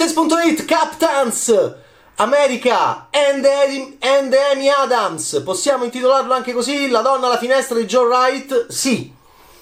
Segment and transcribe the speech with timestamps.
[0.00, 1.54] Utens.it, Captains,
[2.16, 3.46] America and,
[4.00, 5.42] and Amy Adams.
[5.44, 6.88] Possiamo intitolarlo anche così?
[6.88, 8.68] La donna alla finestra di Joe Wright?
[8.68, 9.12] Sì,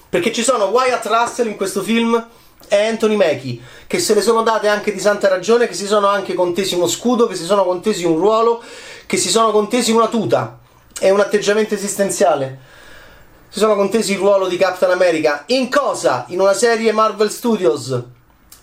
[0.07, 2.25] perché ci sono Wyatt Russell in questo film
[2.69, 6.07] e Anthony Mackie, che se le sono date anche di santa ragione, che si sono
[6.07, 8.63] anche contesi uno scudo, che si sono contesi un ruolo,
[9.05, 10.57] che si sono contesi una tuta
[11.01, 12.59] e un atteggiamento esistenziale.
[13.49, 15.43] Si sono contesi il ruolo di Captain America.
[15.47, 16.23] In cosa?
[16.29, 18.17] In una serie Marvel Studios.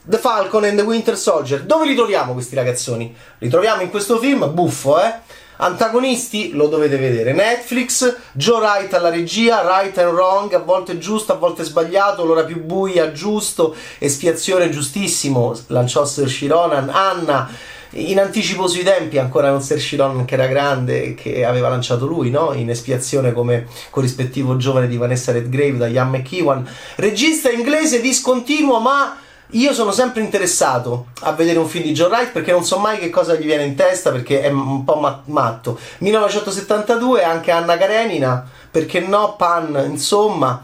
[0.09, 1.65] The Falcon and the Winter Soldier.
[1.65, 3.13] Dove li troviamo questi ragazzoni?
[3.39, 5.13] Li troviamo in questo film, buffo, eh?
[5.57, 7.33] Antagonisti lo dovete vedere.
[7.33, 12.45] Netflix, Joe Wright alla regia, right and wrong, a volte giusto, a volte sbagliato, l'ora
[12.45, 17.51] più buia, giusto, espiazione giustissimo, lanciò Sir Shironan, Anna,
[17.91, 22.31] in anticipo sui tempi ancora non Sir Shironan che era grande, che aveva lanciato lui,
[22.31, 22.53] no?
[22.53, 26.69] In espiazione come corrispettivo giovane di Vanessa Redgrave da Ian McEwan.
[26.97, 29.17] Regista inglese discontinuo ma
[29.51, 32.99] io sono sempre interessato a vedere un film di John Wright perché non so mai
[32.99, 35.79] che cosa gli viene in testa perché è un po' matto.
[35.99, 40.63] 1972 anche Anna Karenina, perché no Pan, insomma,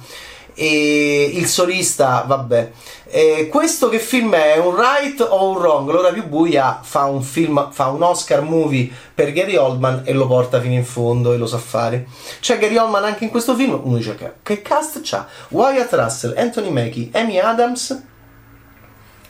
[0.54, 2.70] e il solista, vabbè.
[3.14, 4.56] E questo che film è?
[4.56, 5.90] Un right o un wrong?
[5.90, 10.26] L'ora più buia fa un film, fa un Oscar movie per Gary Oldman e lo
[10.26, 12.06] porta fino in fondo e lo sa fare.
[12.40, 13.78] C'è Gary Oldman anche in questo film?
[13.82, 15.26] Uno dice che cast c'ha?
[15.48, 18.10] Wyatt Russell, Anthony Mackie, Amy Adams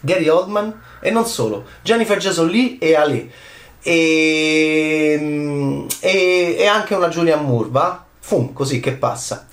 [0.03, 3.31] Gary Oldman e non solo, Jennifer Jason Lee e Ale
[3.83, 7.71] e, e, e anche una Julian Moore?
[8.21, 9.47] Fum, così che passa.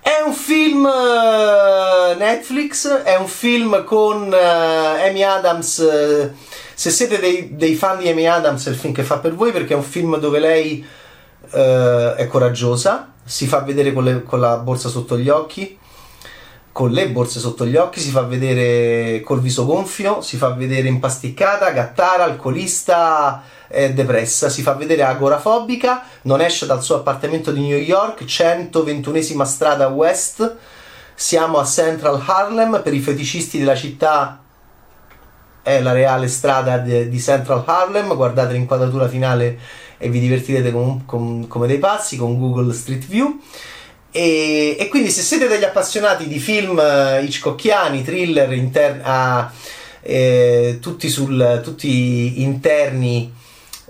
[0.00, 5.78] È un film uh, Netflix, è un film con uh, Amy Adams.
[5.78, 6.30] Uh,
[6.74, 9.52] se siete dei, dei, fan di Amy Adams, è il film che fa per voi
[9.52, 11.00] perché è un film dove lei
[11.54, 15.78] è coraggiosa, si fa vedere con, le, con la borsa sotto gli occhi
[16.72, 20.88] con le borse sotto gli occhi, si fa vedere col viso gonfio, si fa vedere
[20.88, 27.60] impasticcata, gattara, alcolista, eh, depressa, si fa vedere agorafobica, non esce dal suo appartamento di
[27.60, 30.56] New York, 121esima strada west,
[31.14, 34.40] siamo a Central Harlem, per i feticisti della città
[35.62, 39.58] è la reale strada de, di Central Harlem, guardate l'inquadratura finale
[39.98, 43.40] e vi divertirete com, com, come dei pazzi con Google Street View.
[44.14, 49.50] E, e, quindi se siete degli appassionati di film uh, hitchcockiani, thriller, inter- uh,
[50.02, 53.32] eh, tutti, sul, tutti interni,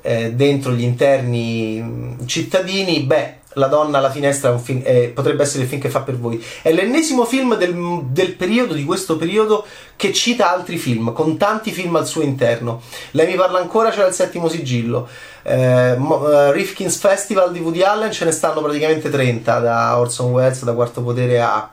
[0.02, 5.64] eh, dentro gli interni mm, cittadini, beh, la donna alla finestra film, eh, potrebbe essere
[5.64, 6.42] il film che fa per voi.
[6.62, 7.74] È l'ennesimo film del,
[8.04, 9.64] del, periodo, di questo periodo,
[9.96, 12.82] che cita altri film, con tanti film al suo interno.
[13.12, 15.08] Lei mi parla ancora, c'era il settimo sigillo.
[15.42, 20.62] Eh, uh, Rifkin's Festival di Woody Allen ce ne stanno praticamente 30, da Orson Welles,
[20.62, 21.70] da Quarto Potere a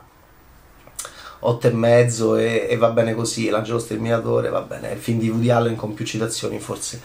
[1.42, 5.18] 8 e mezzo e, e va bene così, L'Angelo Sterminatore, va bene, è il film
[5.18, 7.00] di Woody Allen con più citazioni forse.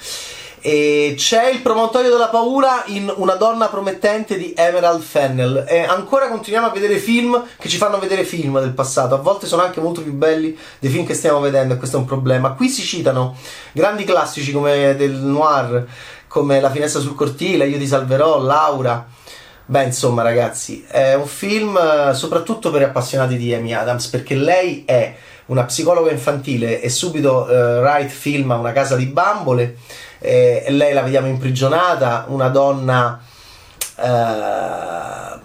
[0.67, 5.63] E c'è il promontorio della paura in Una donna promettente di Emerald Fennel.
[5.67, 9.13] E ancora continuiamo a vedere film che ci fanno vedere film del passato.
[9.13, 11.99] A volte sono anche molto più belli dei film che stiamo vedendo, e questo è
[11.99, 12.53] un problema.
[12.53, 13.37] Qui si citano
[13.73, 15.85] grandi classici come del noir,
[16.27, 19.05] come La finestra sul cortile, Io ti salverò, Laura.
[19.67, 24.83] Beh, insomma, ragazzi, è un film eh, soprattutto per appassionati di Amy Adams, perché lei
[24.83, 25.15] è
[25.47, 29.78] una psicologa infantile e subito uh, Wright filma Una casa di bambole
[30.25, 33.22] eh, lei la vediamo imprigionata, una donna
[33.97, 35.39] eh,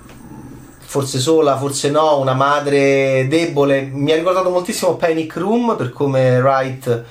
[0.78, 3.83] forse sola, forse no, una madre debole.
[3.83, 7.05] Mi ha ricordato moltissimo Panic Room per come Wright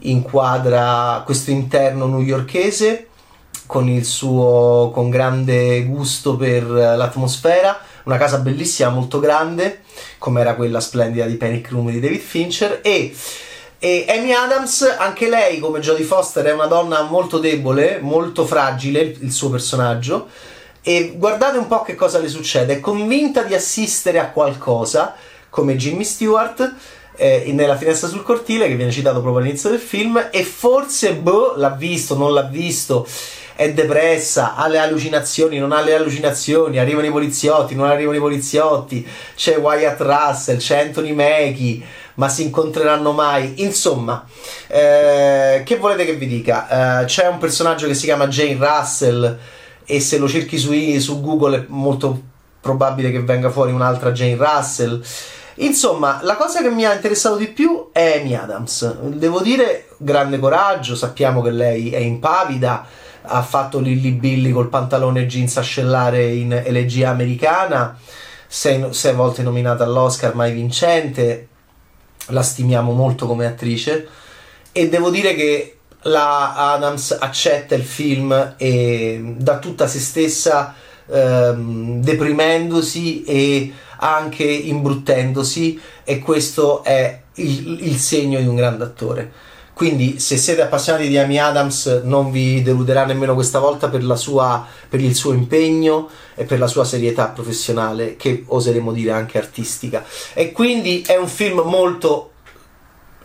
[0.00, 3.08] inquadra questo interno newyorkese
[3.66, 9.82] con il suo con grande gusto per l'atmosfera una casa bellissima molto grande
[10.18, 13.14] come era quella splendida di Panic Room di David Fincher e
[13.78, 19.14] e Amy Adams, anche lei come Jodie Foster, è una donna molto debole, molto fragile,
[19.20, 20.28] il suo personaggio.
[20.80, 22.76] E guardate un po' che cosa le succede.
[22.76, 25.14] È convinta di assistere a qualcosa,
[25.50, 26.74] come Jimmy Stewart,
[27.16, 31.52] eh, nella finestra sul cortile, che viene citato proprio all'inizio del film, e forse, boh,
[31.56, 33.06] l'ha visto, non l'ha visto,
[33.56, 38.20] è depressa, ha le allucinazioni, non ha le allucinazioni, arrivano i poliziotti, non arrivano i
[38.20, 41.82] poliziotti, c'è Wyatt Russell, c'è Anthony Mackie
[42.16, 43.62] ma si incontreranno mai.
[43.62, 44.24] Insomma,
[44.68, 47.00] eh, che volete che vi dica?
[47.00, 49.38] Eh, c'è un personaggio che si chiama Jane Russell
[49.84, 52.20] e se lo cerchi su, su Google è molto
[52.60, 55.02] probabile che venga fuori un'altra Jane Russell.
[55.58, 58.98] Insomma, la cosa che mi ha interessato di più è Amy Adams.
[59.00, 62.84] Devo dire, grande coraggio, sappiamo che lei è impavida,
[63.26, 67.98] ha fatto Lilly Billy col pantalone jeans ascellare in elegia americana,
[68.46, 71.48] sei, sei volte nominata all'Oscar, mai vincente,
[72.28, 74.08] la stimiamo molto come attrice
[74.72, 80.74] e devo dire che la Adams accetta il film e dà tutta se stessa
[81.08, 89.32] ehm, deprimendosi e anche imbruttendosi e questo è il, il segno di un grande attore.
[89.76, 94.66] Quindi, se siete appassionati di Amy Adams, non vi deluderà nemmeno questa volta per, sua,
[94.88, 100.02] per, il suo impegno e per la sua serietà professionale, che oseremo dire anche artistica.
[100.32, 102.30] E quindi è un film molto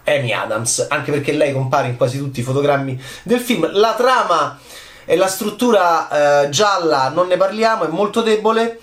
[0.04, 3.70] Amy Adams, anche perché lei compare in quasi tutti i fotogrammi del film.
[3.72, 4.60] La trama
[5.06, 8.78] e la struttura eh, gialla non ne parliamo, è molto debole.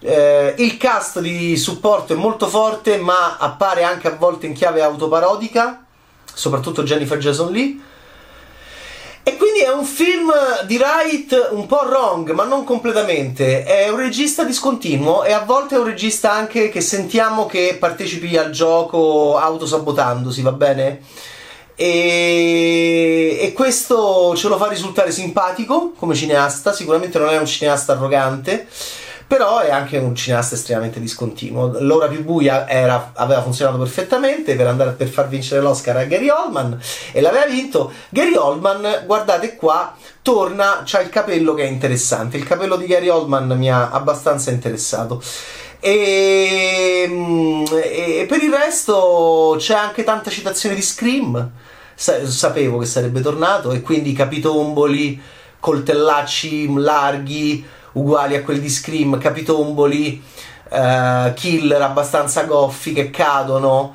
[0.00, 4.82] Eh, il cast di supporto è molto forte, ma appare anche a volte in chiave
[4.82, 5.84] autoparodica,
[6.34, 7.80] soprattutto Jennifer Jason Lee.
[9.24, 10.32] E quindi è un film
[10.66, 13.62] di Wright un po' wrong, ma non completamente.
[13.62, 18.36] È un regista discontinuo e a volte è un regista anche che sentiamo che partecipi
[18.36, 21.00] al gioco autosabotandosi, va bene?
[21.76, 27.92] E, e, questo ce lo fa risultare simpatico come cineasta, sicuramente non è un cineasta
[27.92, 28.68] arrogante
[29.32, 31.78] però è anche un cineasta estremamente discontinuo.
[31.80, 36.28] L'ora più buia era, aveva funzionato perfettamente per, andare, per far vincere l'Oscar a Gary
[36.28, 36.78] Oldman
[37.12, 37.90] e l'aveva vinto.
[38.10, 42.36] Gary Oldman, guardate qua, torna, c'ha il capello che è interessante.
[42.36, 45.22] Il capello di Gary Oldman mi ha abbastanza interessato.
[45.80, 47.08] E,
[47.70, 51.50] e, per il resto c'è anche tanta citazione di Scream.
[51.94, 55.18] Sa- sapevo che sarebbe tornato e quindi capitomboli,
[55.58, 60.22] coltellacci larghi uguali a quelli di Scream, capitomboli,
[60.70, 63.94] uh, killer abbastanza goffi che cadono.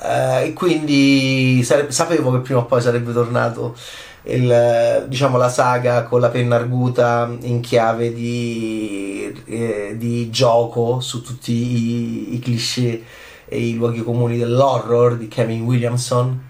[0.00, 3.74] Uh, e quindi sare- sapevo che prima o poi sarebbe tornato
[4.22, 11.22] il, diciamo, la saga con la penna arguta in chiave di, eh, di gioco su
[11.22, 13.02] tutti i, i cliché
[13.46, 16.47] e i luoghi comuni dell'horror di Kevin Williamson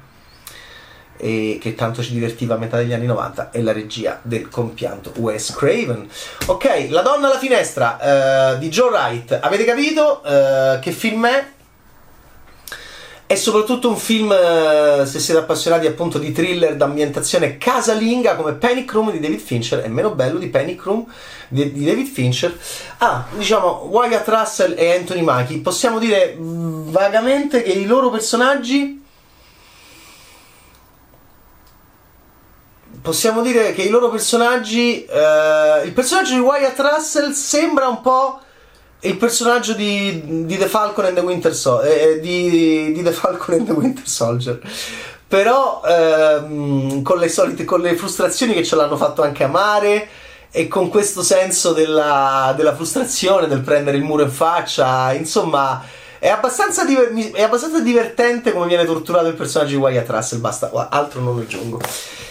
[1.18, 5.12] e che tanto ci divertiva a metà degli anni 90 e la regia del compianto
[5.16, 6.08] Wes Craven.
[6.46, 9.38] Ok, La donna alla finestra uh, di Joe Wright.
[9.40, 11.46] Avete capito uh, che film è?
[13.26, 18.90] È soprattutto un film, uh, se siete appassionati appunto di thriller d'ambientazione casalinga come Panic
[18.92, 21.04] Room di David Fincher, è meno bello di Panic Room
[21.48, 22.56] di, di David Fincher.
[22.98, 25.58] Ah, diciamo Wyatt Russell e Anthony Mackie.
[25.58, 28.97] Possiamo dire vagamente che i loro personaggi
[33.08, 35.02] possiamo dire che i loro personaggi.
[35.06, 38.38] Eh, il personaggio di Wyatt Russell sembra un po'
[39.00, 41.90] il personaggio di, di The Falcon and the Winter Soldier.
[41.90, 44.60] Eh, di, di, The Falcon and the Winter Soldier.
[45.26, 50.08] Però ehm, con le solite con le frustrazioni che ce l'hanno fatto anche amare
[50.50, 55.82] e con questo senso della, della frustrazione, del prendere il muro in faccia, insomma
[56.18, 60.70] è abbastanza, diver- è abbastanza, divertente come viene torturato il personaggio di Wyatt Russell, basta,
[60.90, 61.80] altro non aggiungo.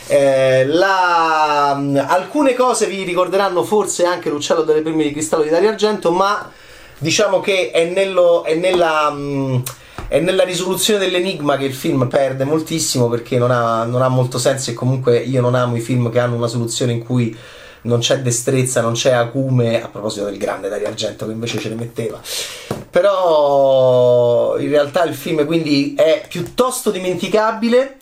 [0.08, 1.72] Eh, la,
[2.08, 6.52] alcune cose vi ricorderanno forse anche l'uccello delle prime di cristallo di Dario Argento, ma
[6.98, 9.16] diciamo che è, nello, è nella...
[10.10, 14.38] È nella risoluzione dell'enigma che il film perde moltissimo perché non ha, non ha molto
[14.38, 17.38] senso e comunque io non amo i film che hanno una soluzione in cui
[17.82, 21.68] non c'è destrezza, non c'è acume, a proposito del grande Dario Argento che invece ce
[21.68, 22.22] ne metteva.
[22.90, 27.98] Però in realtà il film quindi è piuttosto dimenticabile.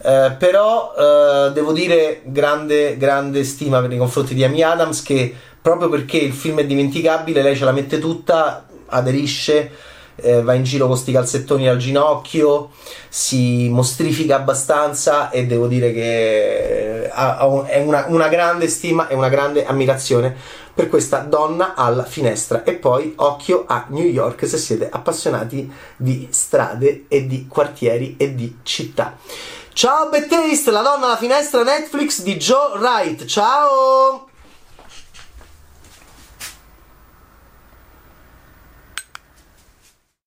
[0.00, 5.88] Eh, però eh, devo dire grande, grande stima nei confronti di Amy Adams che proprio
[5.88, 9.70] perché il film è dimenticabile lei ce la mette tutta, aderisce
[10.20, 12.70] eh, va in giro con questi calzettoni al ginocchio,
[13.08, 19.08] si mostrifica abbastanza e devo dire che eh, ha, ha è una, una grande stima
[19.08, 20.34] e una grande ammirazione
[20.74, 22.62] per questa donna alla finestra.
[22.64, 28.34] E poi occhio a New York se siete appassionati di strade e di quartieri e
[28.34, 29.16] di città.
[29.72, 33.24] Ciao Taste, la donna alla finestra Netflix di Joe Wright.
[33.26, 34.27] Ciao!